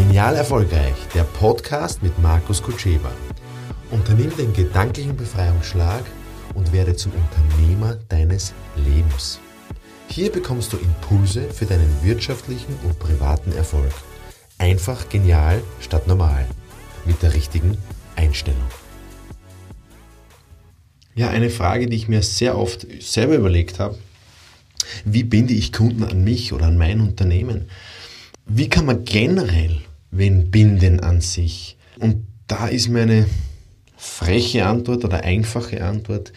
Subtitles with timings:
[0.00, 3.12] Genial Erfolgreich, der Podcast mit Markus Kutscheba.
[3.90, 6.02] Unternimm den gedanklichen Befreiungsschlag
[6.54, 9.40] und werde zum Unternehmer deines Lebens.
[10.08, 13.92] Hier bekommst du Impulse für deinen wirtschaftlichen und privaten Erfolg.
[14.56, 16.46] Einfach genial statt normal.
[17.04, 17.76] Mit der richtigen
[18.16, 18.70] Einstellung.
[21.14, 23.98] Ja, eine Frage, die ich mir sehr oft selber überlegt habe.
[25.04, 27.68] Wie binde ich Kunden an mich oder an mein Unternehmen?
[28.46, 31.76] Wie kann man generell wen binden an sich?
[31.98, 33.26] Und da ist meine
[33.96, 36.32] freche Antwort oder einfache Antwort,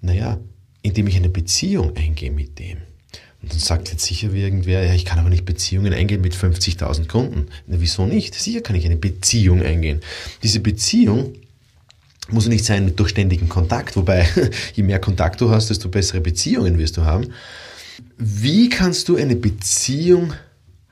[0.00, 0.38] naja,
[0.82, 2.78] indem ich eine Beziehung eingehe mit dem.
[3.42, 7.06] Und dann sagt jetzt sicher irgendwer, ja, ich kann aber nicht Beziehungen eingehen mit 50.000
[7.06, 7.46] Kunden.
[7.66, 8.34] Na, wieso nicht?
[8.34, 10.00] Sicher kann ich eine Beziehung eingehen.
[10.42, 11.34] Diese Beziehung
[12.30, 14.28] muss nicht sein mit durchständigen Kontakt, wobei
[14.74, 17.28] je mehr Kontakt du hast, desto bessere Beziehungen wirst du haben.
[18.16, 20.34] Wie kannst du eine Beziehung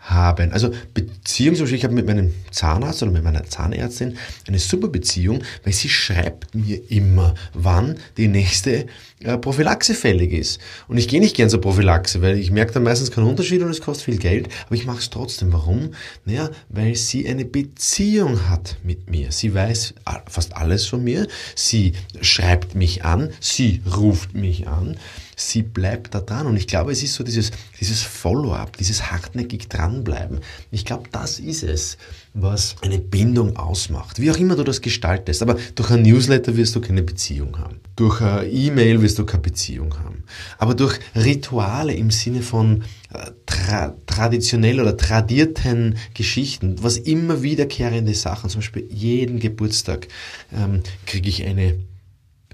[0.07, 0.53] haben.
[0.53, 4.89] Also Beziehung, zum Beispiel, ich habe mit meinem Zahnarzt oder mit meiner Zahnärztin eine super
[4.89, 8.87] Beziehung, weil sie schreibt mir immer, wann die nächste
[9.21, 10.61] äh, Prophylaxe fällig ist.
[10.89, 13.71] Und ich gehe nicht gern zur Prophylaxe, weil ich merke dann meistens keinen Unterschied und
[13.71, 15.53] es kostet viel Geld, aber ich mache es trotzdem.
[15.53, 15.91] Warum?
[16.25, 19.33] Naja, weil sie eine Beziehung hat mit mir.
[19.33, 19.95] Sie weiß
[20.29, 24.97] fast alles von mir, sie schreibt mich an, sie ruft mich an
[25.37, 26.47] sie bleibt da dran.
[26.47, 30.41] Und ich glaube, es ist so dieses, dieses Follow-up, dieses hartnäckig dranbleiben.
[30.71, 31.97] Ich glaube, das ist es,
[32.35, 34.21] was eine Bindung ausmacht.
[34.21, 35.43] Wie auch immer du das gestaltest.
[35.43, 37.81] Aber durch ein Newsletter wirst du keine Beziehung haben.
[37.97, 40.25] Durch E-Mail wirst du keine Beziehung haben.
[40.59, 48.15] Aber durch Rituale im Sinne von äh, tra traditionell oder tradierten Geschichten, was immer wiederkehrende
[48.15, 50.09] Sachen, zum Beispiel jeden Geburtstag
[50.53, 51.75] ähm, kriege ich eine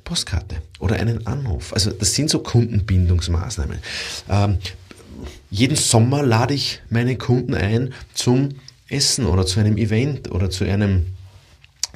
[0.05, 1.73] Postkarte oder einen Anruf.
[1.73, 3.79] Also das sind so Kundenbindungsmaßnahmen.
[4.29, 4.59] Ähm,
[5.51, 8.51] jeden Sommer lade ich meine Kunden ein zum
[8.89, 11.07] Essen oder zu einem Event oder zu einem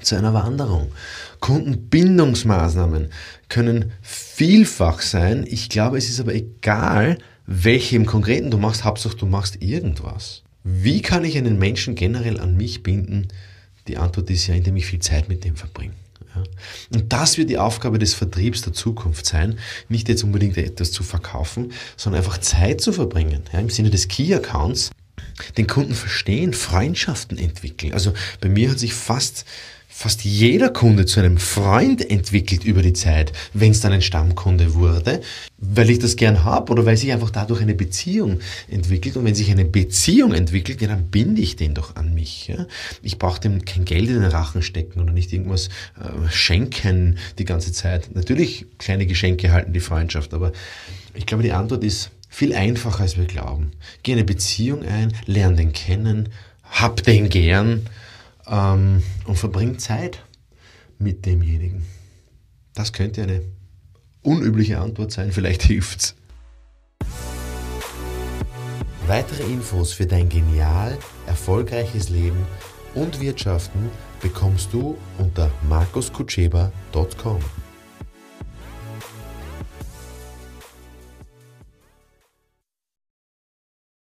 [0.03, 0.93] zu einer Wanderung.
[1.41, 3.11] Kundenbindungsmaßnahmen
[3.49, 5.45] können vielfach sein.
[5.49, 8.85] Ich glaube, es ist aber egal, welche im Konkreten du machst.
[8.85, 10.43] Hauptsache, du machst irgendwas.
[10.65, 13.29] Wie kann ich einen Menschen generell an mich binden?
[13.89, 15.95] Die Antwort ist ja, indem ich viel Zeit mit dem verbringe.
[16.93, 19.59] Und das wird die Aufgabe des Vertriebs der Zukunft sein,
[19.89, 24.09] nicht jetzt unbedingt etwas zu verkaufen, sondern einfach Zeit zu verbringen, ja, im Sinne des
[24.09, 24.91] Key-Accounts,
[25.57, 27.93] den Kunden verstehen, Freundschaften entwickeln.
[27.93, 29.45] Also bei mir hat sich fast
[29.99, 34.75] fast jeder Kunde zu einem Freund entwickelt über die Zeit, wenn es dann ein Stammkunde
[34.75, 35.23] wurde,
[35.57, 39.17] weil ich das gern habe oder weil sich einfach dadurch eine Beziehung entwickelt.
[39.17, 42.49] Und wenn sich eine Beziehung entwickelt, ja, dann binde ich den doch an mich.
[42.49, 42.67] Ja?
[43.01, 45.69] Ich brauche dem kein Geld in den Rachen stecken oder nicht irgendwas
[45.99, 48.15] äh, schenken die ganze Zeit.
[48.15, 50.53] Natürlich kleine Geschenke halten die Freundschaft, aber
[51.15, 53.71] ich glaube, die Antwort ist viel einfacher, als wir glauben.
[54.03, 56.29] Geh eine Beziehung ein, lern den kennen,
[56.65, 57.87] hab den gern
[58.49, 60.25] ähm, und verbringt Zeit
[60.99, 61.85] mit demjenigen.
[62.75, 63.43] Das könnte eine
[64.23, 66.15] unübliche Antwort sein, vielleicht hilft's.
[69.07, 72.45] Weitere Infos für dein genial erfolgreiches Leben
[72.95, 73.89] und Wirtschaften
[74.21, 77.41] bekommst du unter markuskutscheba.com.